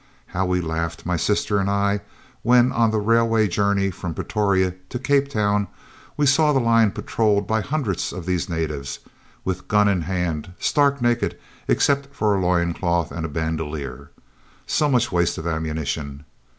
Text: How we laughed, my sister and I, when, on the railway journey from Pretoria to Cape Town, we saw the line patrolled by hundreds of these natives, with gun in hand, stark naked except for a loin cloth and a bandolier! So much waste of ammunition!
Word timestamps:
How 0.25 0.47
we 0.47 0.61
laughed, 0.61 1.05
my 1.05 1.15
sister 1.15 1.59
and 1.59 1.69
I, 1.69 1.99
when, 2.41 2.71
on 2.71 2.89
the 2.89 2.97
railway 2.97 3.47
journey 3.47 3.91
from 3.91 4.15
Pretoria 4.15 4.73
to 4.89 4.97
Cape 4.97 5.27
Town, 5.29 5.67
we 6.17 6.25
saw 6.25 6.51
the 6.51 6.59
line 6.59 6.89
patrolled 6.89 7.45
by 7.45 7.61
hundreds 7.61 8.11
of 8.11 8.25
these 8.25 8.49
natives, 8.49 8.97
with 9.45 9.67
gun 9.67 9.87
in 9.87 10.01
hand, 10.01 10.53
stark 10.57 11.03
naked 11.03 11.37
except 11.67 12.15
for 12.15 12.33
a 12.33 12.39
loin 12.41 12.73
cloth 12.73 13.11
and 13.11 13.27
a 13.27 13.29
bandolier! 13.29 14.09
So 14.65 14.89
much 14.89 15.11
waste 15.11 15.37
of 15.37 15.45
ammunition! 15.45 16.25